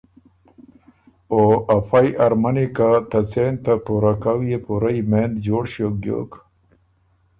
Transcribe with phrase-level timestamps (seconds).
[1.33, 1.41] او
[1.77, 6.31] افئ ارمنی که ته څېن ته پُوره کؤ يې پُورۀ یمېںد جوړ ݭیوک بیوک